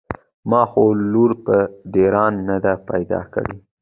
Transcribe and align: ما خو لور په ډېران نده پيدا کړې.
ما 0.49 0.61
خو 0.71 0.83
لور 1.11 1.31
په 1.45 1.55
ډېران 1.93 2.33
نده 2.47 2.73
پيدا 2.89 3.21
کړې. 3.33 3.55